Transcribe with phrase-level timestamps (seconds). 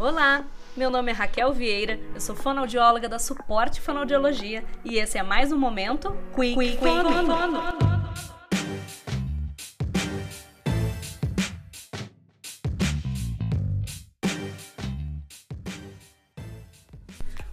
[0.00, 5.22] Olá, meu nome é Raquel Vieira, eu sou fonoaudióloga da Suporte Fonoaudiologia e esse é
[5.22, 7.10] mais um momento Quick, Quick Fono.
[7.12, 7.60] Fono.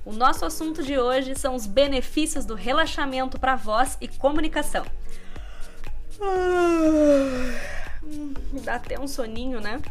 [0.05, 4.85] O nosso assunto de hoje são os benefícios do relaxamento para voz e comunicação.
[6.21, 7.59] Ah,
[8.63, 9.81] dá até um soninho, né?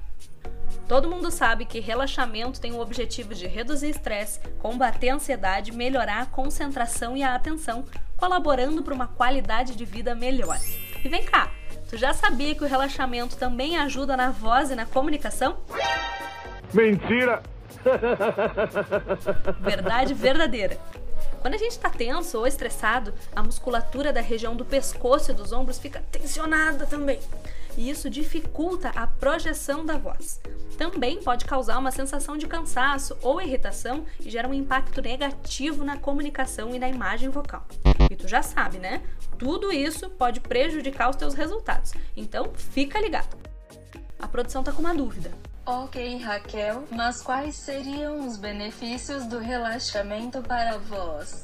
[0.88, 6.22] Todo mundo sabe que relaxamento tem o objetivo de reduzir estresse, combater a ansiedade, melhorar
[6.22, 7.84] a concentração e a atenção,
[8.16, 10.56] colaborando para uma qualidade de vida melhor.
[11.04, 11.50] E vem cá,
[11.90, 15.58] tu já sabia que o relaxamento também ajuda na voz e na comunicação?
[16.72, 17.42] Mentira!
[19.60, 20.78] Verdade verdadeira.
[21.40, 25.52] Quando a gente está tenso ou estressado, a musculatura da região do pescoço e dos
[25.52, 27.18] ombros fica tensionada também
[27.76, 30.40] e isso dificulta a projeção da voz.
[30.76, 35.96] Também pode causar uma sensação de cansaço ou irritação e gera um impacto negativo na
[35.96, 37.64] comunicação e na imagem vocal.
[38.10, 39.02] E tu já sabe, né?
[39.38, 41.92] Tudo isso pode prejudicar os teus resultados.
[42.16, 43.36] Então, fica ligado.
[44.18, 45.30] A produção tá com uma dúvida.
[45.64, 51.42] Ok, Raquel, mas quais seriam os benefícios do relaxamento para a voz?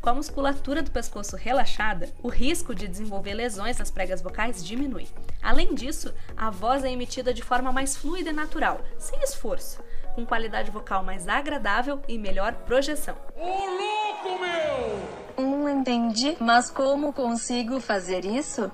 [0.00, 5.06] Com a musculatura do pescoço relaxada, o risco de desenvolver lesões nas pregas vocais diminui.
[5.42, 9.84] Além disso, a voz é emitida de forma mais fluida e natural, sem esforço,
[10.14, 13.14] com qualidade vocal mais agradável e melhor projeção.
[13.36, 15.46] Ô louco, meu!
[15.46, 18.72] Não entendi, mas como consigo fazer isso?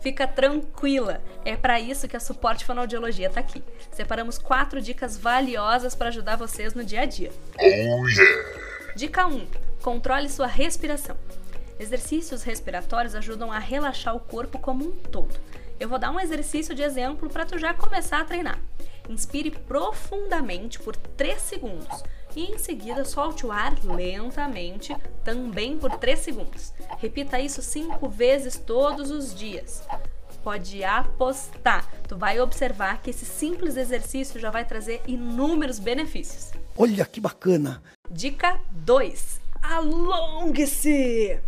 [0.00, 3.64] Fica tranquila, é para isso que a Suporte Fonoaudiologia está aqui.
[3.90, 7.32] Separamos quatro dicas valiosas para ajudar vocês no dia a dia.
[7.58, 8.92] Oh yeah!
[8.94, 11.16] Dica 1 Controle sua respiração.
[11.78, 15.32] Exercícios respiratórios ajudam a relaxar o corpo como um todo.
[15.78, 18.58] Eu vou dar um exercício de exemplo para tu já começar a treinar.
[19.08, 22.02] Inspire profundamente por 3 segundos
[22.34, 24.92] e em seguida solte o ar lentamente,
[25.22, 26.74] também por 3 segundos.
[26.98, 29.84] Repita isso 5 vezes todos os dias.
[30.42, 36.50] Pode apostar, tu vai observar que esse simples exercício já vai trazer inúmeros benefícios.
[36.76, 37.80] Olha que bacana!
[38.10, 41.40] Dica 2: Alongue-se!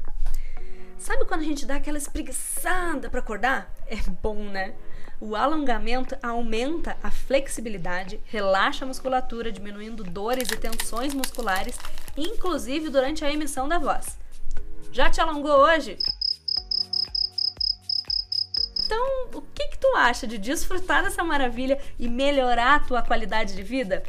[0.99, 3.73] Sabe quando a gente dá aquela espreguiçada para acordar?
[3.87, 4.75] É bom, né?
[5.21, 11.79] O alongamento aumenta a flexibilidade, relaxa a musculatura, diminuindo dores e tensões musculares,
[12.17, 14.19] inclusive durante a emissão da voz.
[14.91, 15.97] Já te alongou hoje?
[18.85, 23.55] Então, o que, que tu acha de desfrutar dessa maravilha e melhorar a tua qualidade
[23.55, 24.03] de vida?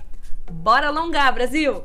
[0.52, 1.84] Bora alongar, Brasil!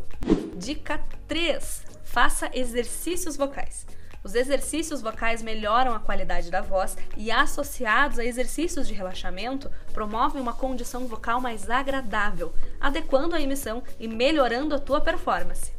[0.56, 0.98] Dica
[1.28, 1.83] 3
[2.14, 3.84] Faça exercícios vocais.
[4.22, 10.40] Os exercícios vocais melhoram a qualidade da voz e, associados a exercícios de relaxamento, promovem
[10.40, 15.72] uma condição vocal mais agradável, adequando a emissão e melhorando a tua performance.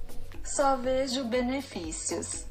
[0.44, 2.46] Só vejo benefícios.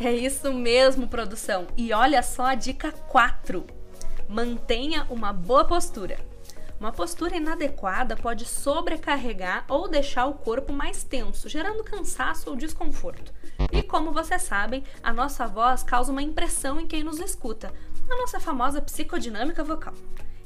[0.00, 1.66] É isso mesmo, produção.
[1.76, 3.66] E olha só a dica 4.
[4.30, 6.29] Mantenha uma boa postura.
[6.80, 13.34] Uma postura inadequada pode sobrecarregar ou deixar o corpo mais tenso, gerando cansaço ou desconforto.
[13.70, 17.70] E como vocês sabem, a nossa voz causa uma impressão em quem nos escuta,
[18.10, 19.92] a nossa famosa psicodinâmica vocal.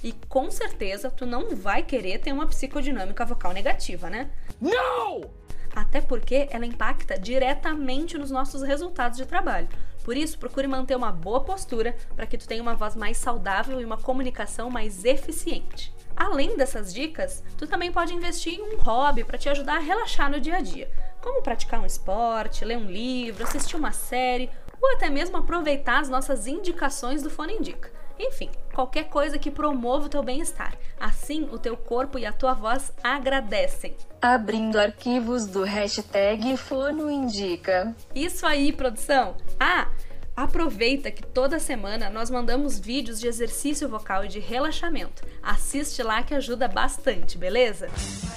[0.02, 4.28] E com certeza tu não vai querer ter uma psicodinâmica vocal negativa, né?
[4.60, 5.30] Não!
[5.72, 9.68] Até porque ela impacta diretamente nos nossos resultados de trabalho.
[10.02, 13.80] Por isso, procure manter uma boa postura para que tu tenha uma voz mais saudável
[13.80, 15.94] e uma comunicação mais eficiente.
[16.16, 20.30] Além dessas dicas, tu também pode investir em um hobby para te ajudar a relaxar
[20.30, 24.92] no dia a dia, como praticar um esporte, ler um livro, assistir uma série ou
[24.92, 27.91] até mesmo aproveitar as nossas indicações do Fone Indica.
[28.19, 30.76] Enfim, qualquer coisa que promova o teu bem-estar.
[31.00, 33.96] Assim, o teu corpo e a tua voz agradecem.
[34.22, 37.94] Abrindo arquivos do hashtag Fono Indica.
[38.14, 39.36] Isso aí, produção!
[39.58, 39.88] Ah,
[40.36, 45.24] Aproveita que toda semana nós mandamos vídeos de exercício vocal e de relaxamento.
[45.40, 47.88] Assiste lá que ajuda bastante, beleza?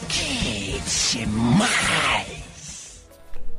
[0.08, 0.80] Que!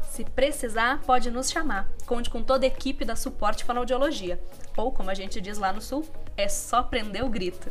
[0.08, 1.88] Se precisar, pode nos chamar.
[2.06, 4.40] Conte com toda a equipe da Suporte Fonoaudiologia.
[4.76, 6.04] Ou, como a gente diz lá no Sul,
[6.36, 7.70] é só prender o grito.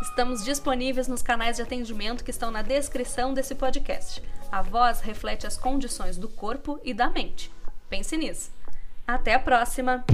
[0.00, 4.22] Estamos disponíveis nos canais de atendimento que estão na descrição desse podcast.
[4.50, 7.52] A voz reflete as condições do corpo e da mente.
[7.90, 8.57] Pense nisso.
[9.08, 10.04] Até a próxima!